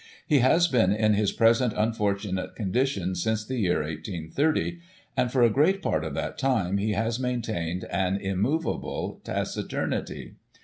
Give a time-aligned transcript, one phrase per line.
[0.25, 4.79] He has been in his present unfortimate condition since the year 1830;
[5.15, 10.37] and, for a great part of that time, he has maintained an immovable taciturnity.